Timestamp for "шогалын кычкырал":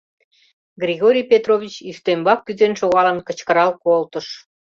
2.79-3.71